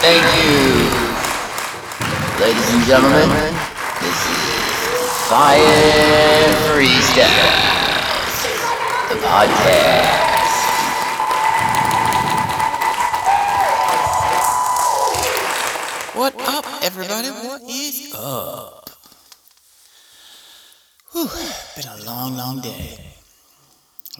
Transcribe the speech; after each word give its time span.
Thank 0.00 0.22
you. 0.38 0.54
Ladies 2.40 2.70
and 2.72 2.84
gentlemen, 2.86 3.28
this 4.00 4.20
is 4.30 4.46
Fire 5.26 6.54
Freestyles, 6.70 8.38
the 9.08 9.16
podcast. 9.26 10.18
What 16.14 16.34
up, 16.46 16.64
everybody? 16.84 17.28
What 17.30 17.62
is 17.62 18.14
up? 18.14 18.90
Whew, 21.10 21.28
been 21.74 21.88
a 21.88 22.04
long, 22.04 22.36
long 22.36 22.60
day. 22.60 23.00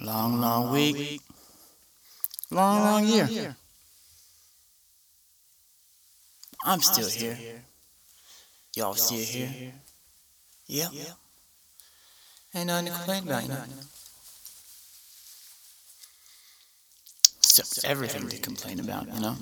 Long, 0.01 0.41
long 0.41 0.73
week. 0.73 1.21
Long, 2.51 2.81
long 2.81 3.05
year. 3.05 3.57
I'm 6.65 6.81
still 6.81 7.09
here. 7.09 7.39
Y'all 8.77 8.95
still 8.95 9.19
here? 9.19 9.73
Yeah. 10.67 10.89
Ain't 12.55 12.67
nothing 12.67 12.87
to 12.87 12.93
complain 12.93 13.23
about, 13.25 13.43
you 13.43 13.49
know. 13.49 13.65
Except 17.39 17.85
everything 17.85 18.29
to 18.29 18.39
complain 18.39 18.81
about, 18.81 19.13
you 19.13 19.21
know. 19.21 19.37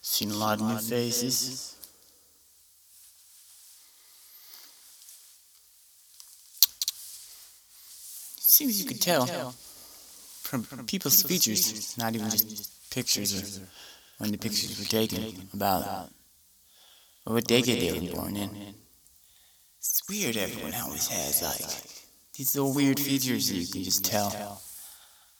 Seen 0.00 0.30
a 0.30 0.34
lot 0.34 0.60
of 0.60 0.66
new 0.66 0.78
faces. 0.78 1.77
Seems 8.58 8.82
you 8.82 8.88
could 8.88 9.00
tell 9.00 9.24
from 10.42 10.64
people's 10.86 11.22
features, 11.22 11.96
not 11.96 12.16
even 12.16 12.28
just 12.28 12.90
pictures 12.90 13.30
or 13.32 13.68
when 14.18 14.32
the 14.32 14.36
pictures 14.36 14.76
were 14.80 14.84
taken 14.84 15.48
about 15.54 16.10
what 17.22 17.44
decade 17.46 17.80
they 17.80 17.92
were 17.92 18.16
born 18.16 18.36
in. 18.36 18.50
It's 19.78 20.02
weird 20.08 20.36
everyone 20.36 20.74
always 20.74 21.06
has 21.06 21.40
like 21.40 21.70
these 22.34 22.56
little 22.56 22.74
weird 22.74 22.98
features 22.98 23.48
you 23.52 23.64
can 23.64 23.84
just 23.84 24.04
tell. 24.04 24.60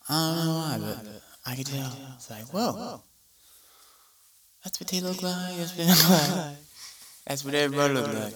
I 0.08 0.12
don't 0.14 0.46
know 0.46 0.54
why, 0.54 0.78
but 0.78 1.22
I 1.44 1.56
could 1.56 1.66
tell. 1.66 1.92
It's 2.14 2.30
like, 2.30 2.44
whoa. 2.54 3.02
That's 4.62 4.78
what 4.78 4.90
they 4.90 5.00
look 5.00 5.20
like. 5.24 5.56
That's 5.56 5.76
what 5.76 5.76
they 5.76 5.88
look 5.88 6.08
like. 6.46 6.56
That's 7.26 7.44
what 7.44 7.54
everybody 7.56 7.94
look 7.94 8.14
like. 8.14 8.34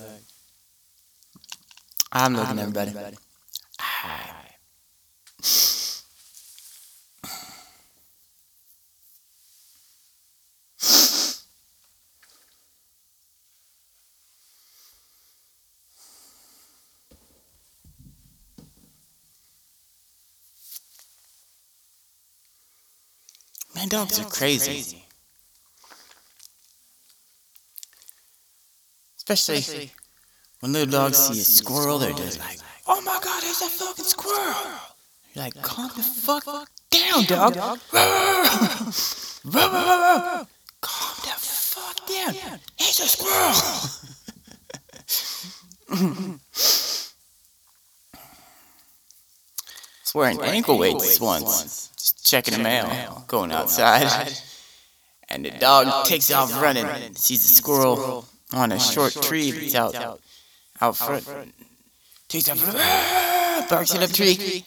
I'm 2.10 2.34
looking 2.34 2.58
at 2.58 2.76
everybody. 2.76 3.16
Man, 23.74 23.88
dogs 23.88 24.18
are 24.20 24.28
crazy. 24.28 25.04
Especially 29.16 29.90
when 30.60 30.72
little 30.72 30.90
dogs 30.90 31.16
see 31.16 31.40
a 31.40 31.44
squirrel, 31.44 31.98
they're 31.98 32.12
just 32.12 32.38
like, 32.38 32.58
oh 32.86 33.00
my 33.02 33.18
god, 33.22 33.42
there's 33.42 33.62
a 33.62 33.68
fucking 33.68 34.04
squirrel. 34.04 34.54
You're 35.34 35.44
like, 35.44 35.62
calm 35.62 35.90
the 35.96 36.02
fuck 36.02 36.44
down, 36.90 37.24
dog. 37.24 37.54
calm 40.80 41.16
the 41.22 41.36
fuck 41.38 42.06
down. 42.06 42.34
It's 42.78 43.00
a 43.00 43.08
squirrel. 43.08 43.98
was 50.01 50.01
wearing 50.14 50.40
ankle 50.42 50.78
weights 50.78 51.20
once, 51.20 51.88
just 51.96 52.26
checking 52.26 52.54
the 52.54 52.62
mail, 52.62 53.24
going 53.26 53.52
outside. 53.52 54.32
And 55.28 55.44
the 55.44 55.50
dog 55.50 56.04
takes 56.04 56.30
off 56.30 56.60
running, 56.60 56.86
sees 57.14 57.44
a 57.44 57.54
squirrel 57.54 58.26
on 58.52 58.72
a 58.72 58.78
short 58.78 59.14
tree 59.14 59.50
that's 59.50 59.74
out, 59.74 60.20
out 60.80 60.96
front. 60.96 61.26
Takes 62.28 62.48
off, 62.50 62.62
ah, 62.74 63.66
barks 63.70 63.94
at 63.94 64.02
a 64.02 64.12
tree, 64.12 64.64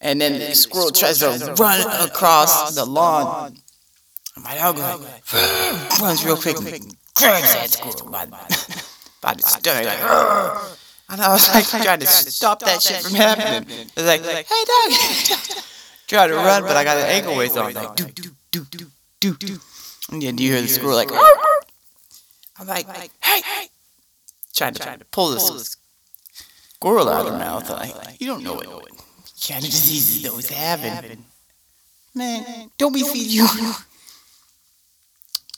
and 0.00 0.20
then 0.20 0.38
the 0.38 0.54
squirrel 0.54 0.90
tries 0.90 1.20
to 1.20 1.54
run 1.58 1.80
across 2.06 2.74
the 2.74 2.84
lawn. 2.84 3.56
My 4.42 4.54
dog 4.56 4.76
ah, 4.78 5.98
runs 6.02 6.24
real 6.24 6.36
quick 6.36 6.58
and 6.58 6.96
grabs 7.14 7.54
that 7.54 7.70
squirrel 7.70 8.10
by, 8.10 8.26
by 9.20 9.34
the 9.34 9.42
stomach, 9.42 10.81
and 11.12 11.20
I 11.20 11.28
was 11.30 11.46
like 11.54 11.68
trying 11.68 12.00
to 12.00 12.06
stop 12.06 12.60
that 12.60 12.80
shit 12.80 13.02
from 13.02 13.14
happening. 13.14 13.68
I 13.96 14.00
was 14.00 14.06
like, 14.06 14.46
hey 14.46 14.64
dog, 14.64 15.64
try 16.08 16.26
to 16.26 16.34
run, 16.34 16.62
but 16.62 16.74
I 16.76 16.84
got 16.84 16.94
the 16.94 17.06
ankle 17.06 17.36
weights 17.36 17.56
on, 17.56 17.74
like 17.74 17.94
do 17.96 18.06
do 18.06 18.30
do 18.50 18.64
do 18.64 18.86
do 19.20 19.34
do. 19.34 19.58
And 20.10 20.22
then 20.22 20.38
you 20.38 20.52
hear 20.52 20.62
the 20.62 20.68
squirrel 20.68 20.96
like, 20.96 21.10
I'm 22.58 22.66
like, 22.66 22.86
hey, 23.22 23.42
hey, 23.42 23.68
trying 24.54 24.74
to 24.74 25.04
pull 25.10 25.30
this 25.30 25.76
squirrel 26.76 27.08
out 27.08 27.26
of 27.26 27.32
her 27.32 27.38
mouth. 27.38 27.68
Like, 27.68 28.20
you 28.20 28.26
don't 28.26 28.42
know 28.42 28.54
what 28.54 28.66
kind 28.66 29.64
of 29.64 29.70
diseases 29.70 30.22
those 30.22 30.48
having. 30.48 31.24
Man, 32.14 32.70
don't 32.78 32.92
we 32.92 33.02
feed 33.02 33.28
you? 33.28 33.46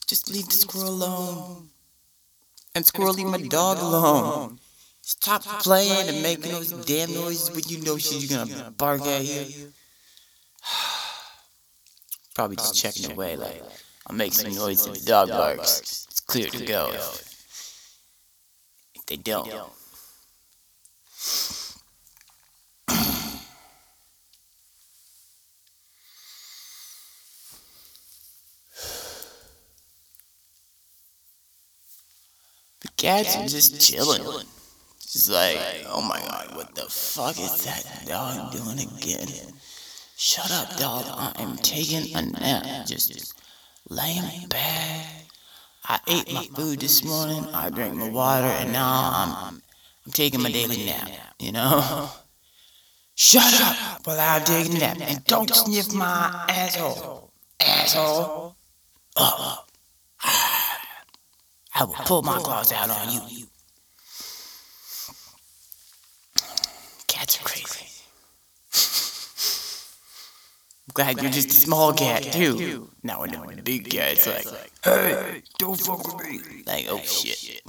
Just 0.06 0.30
leave 0.30 0.46
the 0.46 0.54
squirrel 0.54 0.90
alone. 0.90 1.68
And 2.74 2.84
squirrel 2.84 3.14
leave 3.14 3.26
my 3.26 3.40
dog 3.40 3.78
alone. 3.78 4.58
Stop 5.06 5.42
playing 5.42 6.08
and 6.08 6.22
making 6.22 6.50
those 6.50 6.72
damn 6.72 7.12
noises 7.12 7.50
when 7.50 7.62
you 7.68 7.84
know 7.84 7.98
she's 7.98 8.30
gonna 8.30 8.70
bark 8.70 9.02
at 9.02 9.22
you. 9.22 9.70
Probably 12.34 12.56
just 12.56 12.74
checking 12.74 13.12
away, 13.12 13.36
like, 13.36 13.62
I'll 14.06 14.16
make 14.16 14.32
some 14.32 14.54
noise 14.54 14.86
if 14.86 14.94
the 14.94 15.04
dog 15.04 15.28
barks. 15.28 16.06
It's 16.08 16.20
clear 16.20 16.48
to 16.48 16.64
go 16.64 16.90
if, 16.94 17.44
if 18.94 19.04
they 19.04 19.16
don't. 19.16 19.52
The 32.80 32.88
cats 32.96 33.36
are 33.36 33.46
just 33.46 33.80
chilling. 33.80 34.46
Just 35.14 35.30
like, 35.30 35.56
oh 35.86 36.02
my 36.02 36.18
god, 36.18 36.56
what 36.56 36.74
the 36.74 36.82
fuck 36.90 37.38
is 37.38 37.64
that 37.66 38.04
dog 38.04 38.50
doing 38.50 38.80
again? 38.80 39.28
Shut 40.16 40.50
up, 40.50 40.76
dog. 40.76 41.04
I 41.06 41.40
am 41.40 41.56
taking 41.58 42.16
a 42.16 42.22
nap. 42.22 42.84
Just 42.84 43.32
laying 43.88 44.48
back. 44.48 45.06
I 45.84 46.00
ate 46.08 46.32
my 46.32 46.42
food 46.56 46.80
this 46.80 47.04
morning. 47.04 47.46
I 47.54 47.70
drank 47.70 47.94
my 47.94 48.08
water, 48.08 48.48
and 48.48 48.72
now 48.72 49.12
I'm 49.14 49.62
I'm 50.04 50.10
taking 50.10 50.42
my 50.42 50.50
daily 50.50 50.84
nap. 50.84 51.08
You 51.38 51.52
know. 51.52 52.10
Shut 53.14 53.54
up 53.60 54.04
while 54.04 54.18
I'm 54.18 54.42
taking 54.44 54.74
a 54.74 54.80
nap, 54.80 54.96
and 55.00 55.24
don't 55.26 55.54
sniff 55.54 55.94
my 55.94 56.44
asshole, 56.48 57.30
asshole. 57.60 58.56
Uh, 59.14 59.58
I 60.24 61.84
will 61.84 61.94
pull 61.94 62.22
my 62.22 62.38
claws 62.38 62.72
out 62.72 62.90
on 62.90 63.12
you. 63.12 63.46
Cats 67.14 67.40
are 67.40 67.44
crazy. 67.44 67.86
Glad 70.94 71.20
you're 71.20 71.30
just 71.30 71.48
a 71.48 71.54
small 71.54 71.92
cat 71.92 72.22
too. 72.22 72.88
Now 73.02 73.20
when 73.20 73.30
the 73.30 73.62
big 73.62 73.90
cat's 73.90 74.26
like, 74.26 74.46
hey, 74.84 75.42
don't 75.58 75.78
fuck 75.78 76.16
with 76.16 76.26
me. 76.26 76.62
Like, 76.66 76.86
oh 76.88 76.98
shit. 77.00 77.60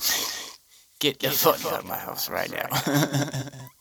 Get 0.99 1.19
the 1.19 1.31
fuck 1.31 1.65
out 1.65 1.79
of 1.79 1.85
my 1.85 1.97
house 1.97 2.29
right 2.29 2.51
now. 2.51 2.69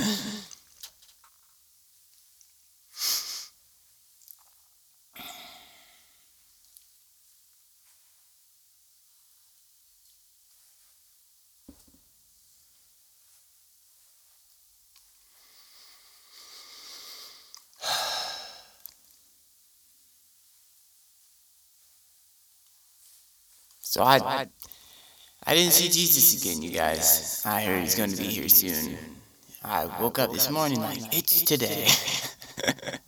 So 23.95 24.03
I, 24.03 24.49
I 25.47 25.55
didn't 25.55 25.73
see 25.73 25.89
Jesus 25.89 26.43
again, 26.43 26.61
you 26.61 26.71
guys. 26.71 27.41
I 27.47 27.63
heard 27.63 27.81
he's 27.81 27.95
going 27.95 28.11
to 28.11 28.17
be 28.17 28.25
here 28.25 28.49
soon. 28.49 28.99
I 29.63 29.87
woke 30.03 30.19
up 30.19 30.33
this 30.33 30.51
morning 30.51 30.81
like, 30.81 30.99
it's 31.17 31.43
today. 31.43 31.87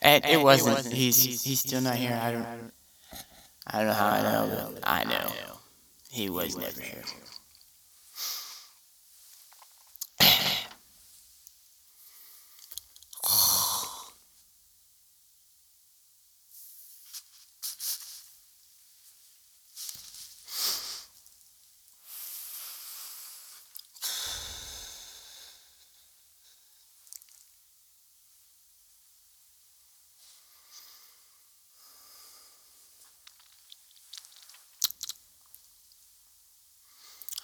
and 0.00 0.24
it 0.24 0.42
wasn't. 0.42 0.90
He's 0.90 1.42
he's 1.42 1.60
still 1.60 1.82
not 1.82 1.96
here. 1.96 2.18
I 2.18 2.32
don't 2.32 2.72
I 3.66 3.78
don't 3.80 3.88
know 3.88 3.92
how 3.92 4.06
I 4.06 4.22
know, 4.22 4.70
but 4.72 4.82
I 4.88 5.04
know. 5.04 5.32
He 6.08 6.30
was 6.30 6.56
never 6.56 6.80
here. 6.80 7.04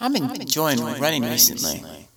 I've 0.00 0.12
been 0.12 0.40
enjoying 0.40 0.78
running 0.80 1.22
recently. 1.22 2.08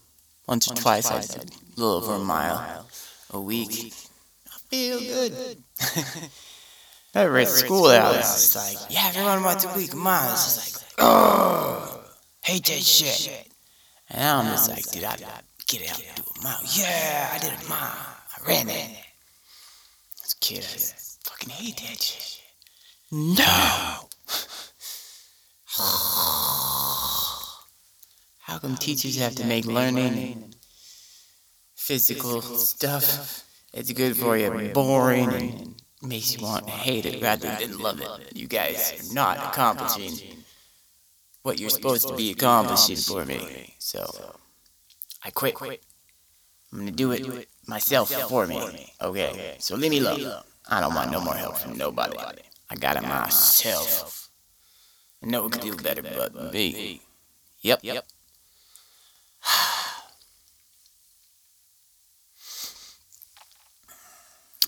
Once 0.48 0.69
or 0.69 0.75
twice, 0.75 1.10
I 1.10 1.22
did 1.22 1.51
a 1.78 1.80
little 1.80 1.95
over 1.95 2.13
a 2.16 2.19
mile 2.19 2.86
a 3.31 3.39
week. 3.39 3.94
I 4.48 4.57
feel 4.69 5.00
good. 5.00 5.57
I 7.16 7.24
read 7.25 7.48
school 7.48 7.88
out. 7.88 8.16
It's 8.16 8.56
like, 8.56 8.78
yeah, 8.89 9.06
everyone 9.07 9.44
runs 9.44 9.66
a 9.66 9.74
week 9.75 9.94
a 9.94 9.95
mile. 9.95 10.31
It's 10.33 10.44
just 10.44 10.75
like, 10.75 10.83
oh, 11.00 12.04
hate 12.42 12.66
that 12.66 12.81
shit. 12.81 13.48
And 14.10 14.22
I'm 14.22 14.45
just 14.51 14.69
like, 14.69 14.89
dude, 14.92 15.04
I 15.06 15.16
get 15.68 15.89
out 15.89 16.04
and 16.04 16.16
do 16.16 16.24
a 16.39 16.44
mile. 16.44 16.60
Yeah, 16.75 17.30
I 17.34 17.38
did 17.38 17.54
a 17.54 17.69
mile. 17.69 17.80
I 17.80 18.48
ran 18.48 18.69
it. 18.69 18.98
As 20.24 20.34
a 20.34 20.39
kid, 20.39 20.60
I 20.60 21.30
fucking 21.30 21.50
hate 21.50 21.77
that 21.77 22.01
shit. 22.01 22.42
No. 23.12 24.10
How 28.51 28.59
come 28.59 28.75
teachers 28.75 29.15
have 29.15 29.36
to 29.36 29.45
make 29.45 29.65
learning 29.65 30.53
physical 31.74 32.42
stuff 32.42 33.45
it's 33.71 33.94
good 33.94 34.18
for 34.18 34.36
you 34.36 34.74
boring 34.74 35.30
and 35.30 35.81
makes 36.01 36.36
you 36.36 36.44
want 36.44 36.68
to 36.68 36.74
hate 36.74 37.06
it 37.06 37.24
rather 37.24 37.48
than 37.56 37.80
love 37.80 38.01
it? 38.01 38.36
You 38.36 38.48
guys 38.48 39.09
are 39.09 39.13
not 39.13 39.38
accomplishing 39.38 40.44
what 41.44 41.62
you're 41.62 41.69
supposed 41.69 42.09
to 42.09 42.15
be 42.18 42.31
accomplishing 42.31 42.98
for 42.98 43.24
me. 43.24 43.74
So 43.80 44.36
I 45.24 45.30
quit. 45.30 45.56
I'm 45.62 46.80
gonna 46.80 46.92
do 46.92 47.13
it 47.13 47.48
myself 47.68 48.12
for 48.12 48.48
me. 48.48 48.92
Okay, 49.01 49.56
so 49.59 49.77
leave 49.77 49.92
me 49.92 50.00
alone. 50.00 50.44
I 50.68 50.81
don't 50.81 50.94
want 50.94 51.09
no 51.09 51.21
more 51.21 51.36
help 51.36 51.57
from 51.57 51.77
nobody. 51.77 52.18
I 52.69 52.75
got 52.75 52.98
it 52.98 53.03
myself. 53.03 54.30
No 55.21 55.44
one 55.44 55.51
can 55.51 55.62
do 55.62 55.74
better 55.77 56.01
but 56.01 56.51
me. 56.51 57.01
Yep, 57.62 57.80
yep. 57.83 58.06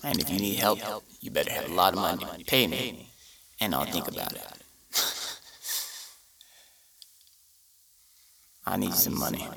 And 0.02 0.20
if 0.20 0.28
you 0.28 0.38
need 0.38 0.56
help, 0.56 0.80
you 1.20 1.30
better 1.30 1.50
have 1.50 1.70
a 1.70 1.74
lot 1.74 1.94
of 1.94 2.00
money. 2.00 2.26
to 2.38 2.44
Pay 2.44 2.66
me, 2.66 3.08
and 3.58 3.74
I'll 3.74 3.86
think 3.86 4.06
about 4.06 4.32
it. 4.32 4.42
I 8.66 8.76
need 8.76 8.92
some 8.92 9.18
money. 9.18 9.48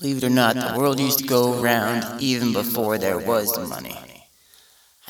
'Believe 0.00 0.18
it 0.18 0.24
or 0.24 0.30
not, 0.30 0.60
the 0.60 0.68
world 0.68 0.98
used 1.00 1.18
to 1.18 1.24
go 1.24 1.54
round 1.54 2.08
even 2.18 2.52
before 2.52 2.98
there 2.98 3.18
was 3.18 3.58
money. 3.58 4.06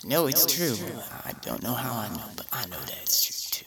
I 0.02 0.06
know 0.06 0.26
it's 0.26 0.46
true. 0.46 1.02
I 1.25 1.32
don't 1.40 1.62
know 1.62 1.75
how 1.75 1.94
I 1.96 2.08
know, 2.08 2.32
but 2.37 2.46
I 2.52 2.67
know 2.67 2.81
that 2.81 2.99
it's 3.02 3.23
true 3.23 3.64
too. 3.64 3.67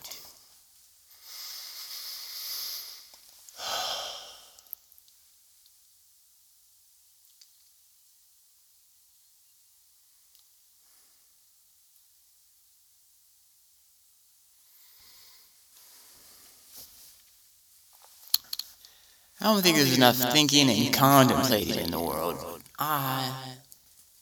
I 19.42 19.46
don't 19.46 19.62
think 19.64 19.78
there's 19.78 19.98
enough 19.98 20.18
thinking 20.18 20.70
and 20.70 20.94
contemplating 20.94 21.80
in 21.80 21.92
the 21.92 22.00
world. 22.00 22.38
I 22.80 23.32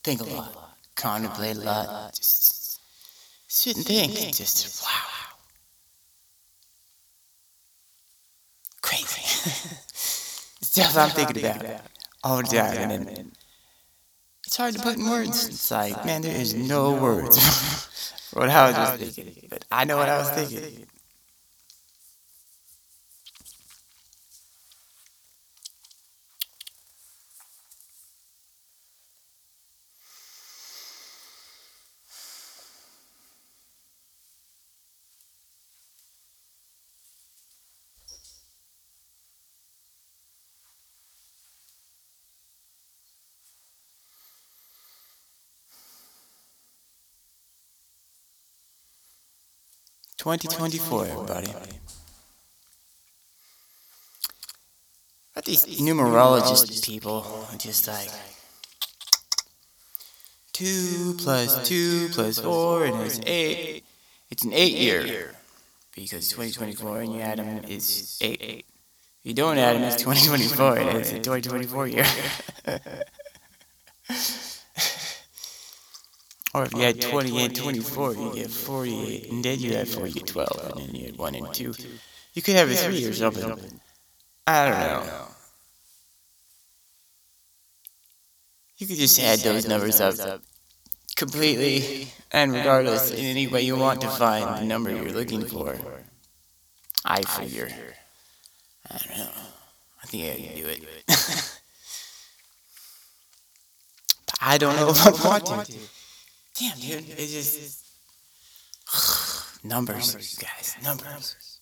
think 0.04 0.22
a 0.22 0.26
lot, 0.26 0.78
contemplate 0.96 1.58
a 1.58 1.62
lot, 1.62 2.14
just 2.16 2.80
sit 3.48 3.76
and 3.76 3.86
think, 3.86 4.14
just 4.34 4.84
wow. 4.84 5.36
Crazy. 8.82 9.22
Stuff 10.62 10.98
I'm 10.98 11.10
thinking 11.10 11.38
about 11.38 11.66
all 12.24 12.38
the 12.38 12.44
time. 12.44 12.82
And 12.82 12.92
then 12.92 13.32
it's 14.46 14.58
hard 14.58 14.74
to 14.76 14.80
put 14.80 14.98
in 14.98 15.08
words. 15.10 15.48
It's 15.50 15.72
like, 15.72 16.04
man, 16.06 16.22
there 16.22 16.36
is 16.36 16.56
no 16.56 16.94
words 16.96 17.38
for 18.30 18.40
what 18.42 18.50
I 18.50 18.68
was 18.68 18.78
just 18.78 18.98
thinking. 18.98 19.34
But 19.50 19.66
I 19.72 19.86
know 19.86 19.98
what 19.98 20.10
I 20.10 20.18
was 20.18 20.30
thinking. 20.32 20.89
Twenty 50.20 50.50
twenty 50.50 50.78
four, 50.78 51.06
everybody. 51.06 51.48
But 55.34 55.46
these 55.46 55.64
numerologist 55.80 56.86
people 56.86 57.48
are 57.50 57.56
just 57.58 57.88
like 57.88 58.10
two 60.52 61.16
plus 61.20 61.66
two 61.66 62.10
plus 62.12 62.38
four, 62.38 62.84
and 62.84 63.02
it's 63.02 63.22
eight. 63.26 63.86
It's 64.30 64.44
an 64.44 64.52
eight 64.52 64.74
year 64.74 65.36
because 65.96 66.28
twenty 66.28 66.52
twenty 66.52 66.76
four 66.76 67.00
and 67.00 67.14
you 67.14 67.22
add 67.22 67.40
them 67.40 67.64
is 67.70 68.18
eight. 68.20 68.42
If 68.42 68.66
you 69.24 69.34
don't 69.34 69.58
add 69.58 69.78
them, 69.78 69.84
it's 69.84 70.04
twenty 70.04 70.28
twenty 70.28 70.48
four, 70.48 70.78
and 70.78 70.98
it's 70.98 71.14
a 71.14 71.20
twenty 71.22 71.48
twenty 71.48 71.66
four 71.66 71.88
year. 71.88 72.06
Or 76.54 76.66
if 76.66 76.74
you 76.74 76.80
had 76.80 77.00
20 77.00 77.46
and 77.46 77.56
24, 77.56 78.16
you 78.16 78.34
get 78.34 78.50
48, 78.50 79.32
and 79.32 79.46
then 79.46 79.60
you 79.60 79.76
had 79.76 79.88
4, 79.88 80.08
you 80.08 80.14
get 80.14 80.28
12, 80.28 80.72
and 80.72 80.80
then 80.80 80.96
you 80.96 81.06
had 81.06 81.18
1 81.18 81.36
and 81.36 81.54
2. 81.54 81.74
You 82.34 82.42
could 82.42 82.56
have 82.56 82.70
a 82.72 82.76
3 82.76 83.06
or 83.06 83.14
something. 83.14 83.80
I 84.48 84.66
don't 84.66 84.80
know. 84.80 85.28
You 88.78 88.88
could 88.88 88.98
just 88.98 89.20
add 89.20 89.40
those 89.40 89.68
numbers 89.68 90.00
up 90.02 90.42
completely 91.16 92.08
and 92.32 92.54
regardless 92.54 93.12
in 93.12 93.26
any 93.26 93.46
way 93.46 93.62
you 93.62 93.76
want 93.76 94.00
to 94.02 94.08
find 94.08 94.58
the 94.58 94.64
number 94.66 94.90
you're 94.90 95.12
looking 95.12 95.46
for. 95.46 95.78
I 97.04 97.22
figure. 97.24 97.70
I 98.90 98.98
don't 98.98 99.18
know. 99.18 99.32
I 100.02 100.08
think 100.08 100.24
I 100.24 100.36
can 100.42 100.56
do 100.56 100.68
it. 100.68 101.60
I 104.42 104.58
don't 104.58 104.76
know 104.78 104.90
if 104.90 105.06
I 105.06 105.28
want 105.28 105.68
to. 105.68 105.74
Damn, 106.60 106.78
dude, 106.78 107.06
it's 107.18 107.32
just 107.32 107.86
numbers, 109.64 110.36
guys, 110.36 110.76
numbers. 110.84 111.60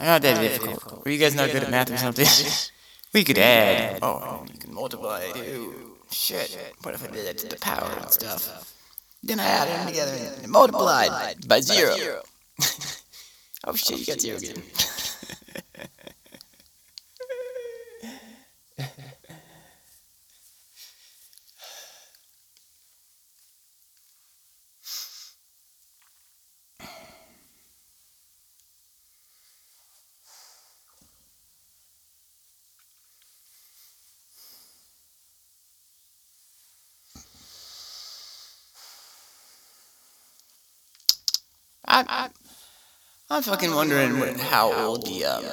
I'm 0.00 0.06
not 0.06 0.22
that 0.22 0.40
difficult. 0.40 1.04
Were 1.04 1.10
you 1.10 1.18
guys 1.18 1.34
not 1.34 1.50
good 1.50 1.62
at 1.62 1.70
math 1.70 1.90
or 1.90 1.98
something? 1.98 2.26
we 3.12 3.22
could 3.22 3.36
add. 3.36 3.98
Oh, 4.00 4.46
you 4.50 4.58
can 4.58 4.72
multiply 4.72 5.30
too. 5.32 5.98
Shit. 6.10 6.58
What 6.82 6.94
if 6.94 7.04
I 7.04 7.12
did 7.12 7.26
that 7.26 7.38
to 7.38 7.48
the 7.48 7.56
power 7.56 7.90
and 8.00 8.10
stuff? 8.10 8.74
Then 9.22 9.40
I 9.40 9.44
added 9.44 9.74
them 9.74 9.86
together 9.88 10.16
and 10.42 10.50
multiplied 10.50 11.46
by 11.46 11.60
zero. 11.60 11.92
oh 13.64 13.74
shit, 13.74 13.92
oh, 13.92 13.96
you 13.96 14.06
got 14.06 14.20
zero 14.20 14.38
again. 14.38 14.62
I, 41.94 42.04
I, 42.08 42.28
I'm 43.30 43.42
fucking 43.42 43.72
wondering 43.72 44.18
what, 44.18 44.40
how 44.40 44.72
old 44.72 45.06
the 45.06 45.24
um, 45.26 45.44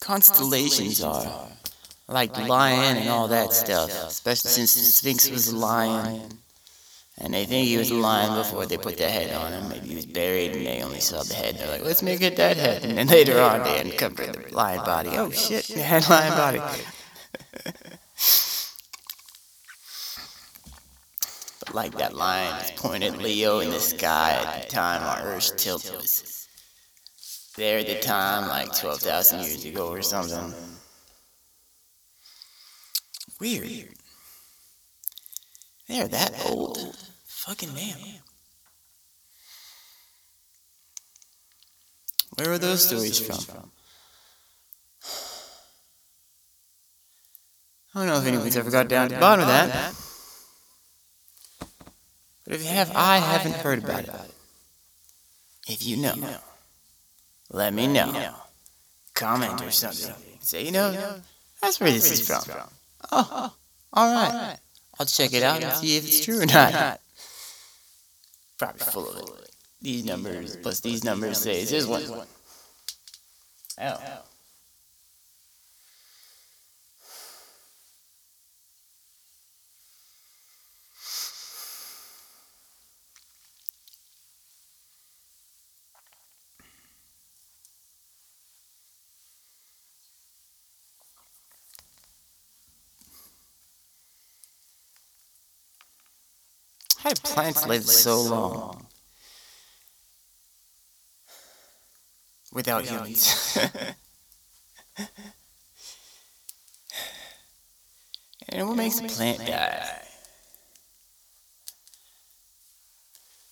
constellations 0.00 1.02
are. 1.02 1.48
Like 2.08 2.32
the 2.32 2.46
lion 2.46 2.96
and 2.96 3.10
all 3.10 3.28
that 3.28 3.52
stuff. 3.52 3.90
Especially 4.06 4.50
since 4.50 4.74
the 4.74 4.80
Sphinx 4.80 5.30
was 5.30 5.48
a 5.48 5.56
lion. 5.56 6.38
And 7.18 7.34
they 7.34 7.44
think 7.44 7.68
he 7.68 7.76
was 7.76 7.90
a 7.90 7.94
lion 7.94 8.38
before 8.38 8.64
they 8.64 8.78
put 8.78 8.96
the 8.96 9.08
head 9.08 9.34
on 9.34 9.52
him. 9.52 9.68
Maybe 9.68 9.88
he 9.88 9.96
was 9.96 10.06
buried 10.06 10.56
and 10.56 10.66
they 10.66 10.82
only 10.82 11.00
saw 11.00 11.22
the 11.22 11.34
head. 11.34 11.56
They're 11.56 11.68
like, 11.68 11.84
let's 11.84 12.02
make 12.02 12.22
it 12.22 12.36
that 12.36 12.56
head. 12.56 12.84
And 12.84 12.96
then 12.96 13.06
later 13.08 13.38
on 13.38 13.64
they 13.64 13.80
uncovered 13.80 14.34
the 14.48 14.54
lion 14.54 14.82
body. 14.84 15.10
Oh 15.12 15.30
shit, 15.30 15.66
they 15.66 15.82
had 15.82 16.08
lion 16.08 16.32
body. 16.32 16.60
Like 21.74 21.96
that 21.96 22.14
line 22.14 22.60
is 22.62 22.70
pointed 22.72 23.16
Leo 23.18 23.60
in 23.60 23.70
the 23.70 23.80
sky 23.80 24.32
at 24.32 24.62
the 24.62 24.68
time 24.68 25.02
our 25.02 25.26
Earth's 25.26 25.50
tilt 25.52 25.90
was 25.94 26.48
there 27.56 27.78
at 27.78 27.86
the 27.86 28.00
time, 28.00 28.48
like 28.48 28.74
12,000 28.78 29.40
years 29.40 29.64
ago 29.64 29.88
or 29.88 30.02
something. 30.02 30.54
Weird. 33.40 33.88
They're 35.88 36.08
that 36.08 36.46
old. 36.48 36.96
Fucking 37.26 37.70
damn. 37.74 37.98
Where 42.36 42.52
are 42.52 42.58
those 42.58 42.86
stories 42.86 43.18
from? 43.18 43.70
I 47.94 47.98
don't 47.98 48.06
know 48.06 48.18
if 48.18 48.26
anyone's 48.26 48.56
ever 48.56 48.70
got 48.70 48.88
down 48.88 49.08
to 49.08 49.14
the 49.16 49.20
bottom 49.20 49.42
of 49.42 49.48
that. 49.48 49.94
But 52.44 52.54
if 52.54 52.62
you 52.62 52.68
have, 52.68 52.90
I 52.94 53.18
haven't 53.18 53.54
heard 53.54 53.84
about 53.84 54.04
it. 54.04 54.10
If 55.68 55.86
you 55.86 55.96
know, 55.96 56.14
let 57.50 57.72
me 57.72 57.86
know. 57.86 58.34
Comment 59.14 59.62
or 59.62 59.70
something. 59.70 60.14
Say, 60.40 60.64
you 60.64 60.72
know, 60.72 61.20
that's 61.60 61.78
where 61.78 61.90
this 61.90 62.10
is 62.10 62.26
from. 62.26 62.42
Oh, 63.12 63.54
alright. 63.96 64.58
I'll 64.98 65.06
check 65.06 65.32
it 65.32 65.42
out 65.42 65.62
and 65.62 65.72
see 65.72 65.96
if 65.96 66.04
it's 66.04 66.24
true 66.24 66.40
or 66.40 66.46
not. 66.46 67.00
Probably 68.58 68.80
full 68.80 69.08
of 69.08 69.38
it. 69.38 69.50
These 69.80 70.04
numbers 70.04 70.56
plus 70.56 70.80
these 70.80 71.04
numbers 71.04 71.38
say 71.38 71.60
it's 71.60 71.70
this 71.70 71.86
one. 71.86 72.26
Oh. 73.80 74.22
How 97.02 97.10
do 97.10 97.20
plants 97.22 97.66
live 97.66 97.82
so 97.84 98.22
long 98.22 98.86
without 102.52 102.84
humans? 102.84 103.58
and 108.50 108.68
what 108.68 108.76
makes 108.76 109.00
a 109.00 109.02
plant 109.02 109.44
die? 109.44 109.98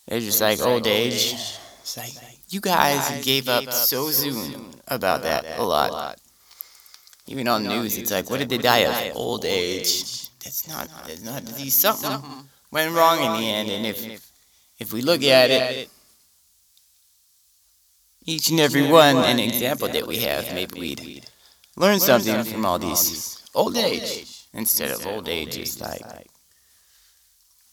They're 0.07 0.21
just 0.21 0.41
like 0.41 0.61
old 0.61 0.87
age. 0.87 1.35
It's 1.81 1.97
like 1.97 2.13
you 2.51 2.61
guys 2.61 3.25
gave 3.25 3.49
up 3.49 3.73
so 3.73 4.11
soon 4.11 4.75
about 4.87 5.25
that 5.25 5.59
a 5.59 5.65
lot. 5.65 6.21
Even 7.27 7.49
on 7.49 7.65
news, 7.65 7.99
it's 7.99 8.13
like, 8.13 8.31
what 8.31 8.39
did 8.39 8.49
they 8.49 8.59
die 8.59 8.87
of? 8.87 9.17
Old 9.17 9.45
age. 9.45 10.29
That's 10.39 10.69
not. 10.69 10.89
That's 11.09 11.25
not 11.25 11.45
disease. 11.45 11.75
Something 11.75 12.49
went 12.71 12.95
wrong 12.95 13.23
in 13.23 13.33
the 13.41 13.49
end, 13.49 13.71
and 13.71 13.87
if 13.87 14.31
if 14.79 14.93
we 14.93 15.03
look 15.03 15.23
at 15.23 15.51
it, 15.51 15.91
each 18.25 18.51
and 18.51 18.61
every 18.61 18.87
one 18.87 19.17
an 19.17 19.39
example 19.39 19.89
that 19.89 20.07
we 20.07 20.19
have, 20.19 20.55
maybe 20.55 20.81
we'd 20.81 21.27
learn 21.77 22.01
something 22.01 22.45
from 22.45 22.65
all 22.65 22.79
these 22.79 23.43
old 23.55 23.77
age 23.77 24.47
instead 24.53 24.91
of 24.91 25.07
old 25.07 25.29
age 25.29 25.57
is 25.57 25.81
like 25.81 26.03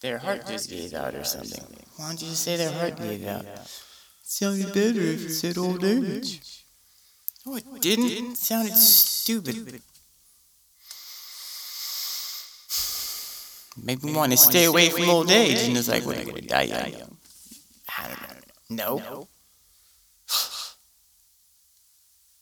their 0.02 0.18
heart 0.18 0.46
just 0.48 0.70
gave 0.70 0.94
out 0.94 1.16
or 1.16 1.24
something. 1.24 1.64
Why 1.96 2.10
don't 2.10 2.22
you 2.22 2.30
just 2.30 2.44
say 2.44 2.56
their 2.56 2.72
heart 2.72 2.98
gave 2.98 3.26
out? 3.28 3.46
Sounded 4.24 4.68
better 4.68 5.02
if 5.02 5.26
it 5.26 5.34
said 5.34 5.58
old 5.58 5.84
age. 5.84 6.64
No, 7.46 7.54
oh, 7.54 7.56
it 7.56 7.82
didn't. 7.82 8.12
It 8.12 8.38
sounded 8.38 8.76
stupid. 8.76 9.82
Maybe 13.88 14.08
we 14.08 14.14
want 14.14 14.34
to 14.34 14.38
stay 14.38 14.66
away 14.66 14.90
from 14.90 15.10
old 15.10 15.32
age, 15.32 15.64
and 15.64 15.78
it's 15.78 15.88
like, 15.88 16.06
are 16.06 16.14
you 16.14 16.26
going 16.26 16.36
to 16.36 16.42
die 16.42 16.64
young? 16.64 17.18
I 17.98 18.08
don't 18.10 18.20
know. 18.70 18.98
No. 18.98 19.28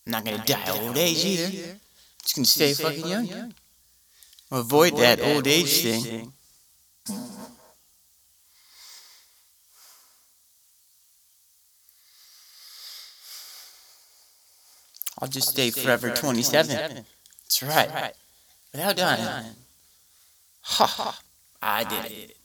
I'm 0.08 0.12
not 0.12 0.26
going 0.26 0.42
to 0.42 0.44
die 0.52 0.80
old 0.80 0.98
age 0.98 1.24
either. 1.24 1.46
I'm 1.46 1.80
just 2.24 2.36
going 2.36 2.46
to 2.46 2.50
stay 2.50 2.74
fucking 2.74 3.08
young. 3.08 3.54
Avoid 4.52 4.98
that 4.98 5.22
old 5.22 5.46
age 5.46 5.84
thing. 5.84 6.34
I'll 15.22 15.28
just 15.28 15.50
stay 15.50 15.70
forever 15.70 16.10
27. 16.10 16.76
That's 16.76 17.62
right. 17.62 18.14
Without 18.74 18.96
dying. 18.96 19.46
Ha 20.62 20.86
ha. 20.88 21.22
I 21.68 21.84
did 21.84 22.06
it. 22.12 22.38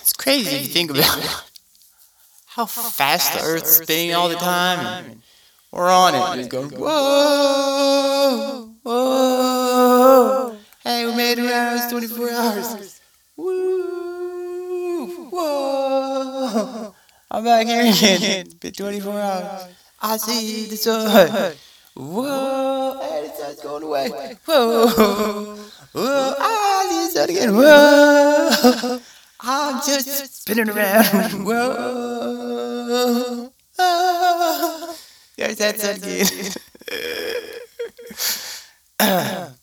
It's 0.00 0.12
crazy 0.12 0.54
if 0.54 0.62
you 0.62 0.68
think 0.68 0.92
about 0.92 1.04
how 2.46 2.66
fast 2.66 3.32
the 3.32 3.40
Earth's 3.40 3.78
spinning 3.78 4.14
all 4.14 4.28
the 4.28 4.36
time. 4.36 4.86
And 4.86 5.22
we're 5.72 5.90
on 5.90 6.14
it. 6.14 6.36
Just 6.36 6.50
going, 6.50 6.70
whoa, 6.70 8.70
whoa. 8.82 10.56
Hey, 10.82 11.04
we 11.06 11.14
made 11.14 11.38
it 11.38 11.44
around. 11.44 11.76
It's 11.78 11.90
24 11.90 12.30
hours. 12.30 13.00
Woo, 13.36 15.06
whoa. 15.30 16.94
I'm 17.30 17.44
back 17.44 17.66
here 17.66 17.82
again. 17.82 18.46
It's 18.46 18.54
been 18.54 18.72
24 18.72 19.20
hours. 19.20 19.66
I 20.00 20.16
see 20.16 20.64
the 20.66 20.76
sun. 20.76 21.54
Whoa, 21.94 22.98
hey, 23.02 23.28
the 23.28 23.34
sun's 23.34 23.60
going 23.60 23.82
away. 23.82 24.08
Whoa, 24.46 25.56
whoa, 25.92 26.34
I 26.38 26.86
see 26.88 27.04
the 27.04 27.10
sun 27.10 27.28
again. 27.30 27.54
Whoa. 27.54 29.00
I'm 29.40 29.80
just 29.86 30.40
spinning 30.42 30.68
around. 30.70 31.44
Whoa. 31.44 33.52
Oh. 33.78 34.94
There's 35.58 35.80
that 35.80 35.80
sun 35.80 35.96
again. 39.00 39.54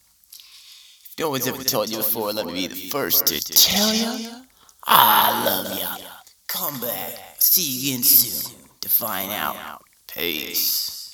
No 1.18 1.30
one's 1.30 1.48
ever 1.48 1.64
told 1.64 1.90
you 1.90 1.98
before. 1.98 2.34
Let 2.34 2.46
me 2.48 2.54
be 2.54 2.68
the 2.68 2.90
first 2.90 3.28
to 3.28 3.40
tell 3.42 3.94
you. 3.94 4.44
I 4.86 5.46
love 5.46 5.80
ya. 5.80 5.98
Come 6.48 6.80
back. 6.82 7.36
See 7.40 7.62
you 7.62 7.94
again 7.94 8.04
soon 8.04 8.56
to 8.82 8.90
find 8.90 9.32
out. 9.32 9.82
Peace. 10.14 11.05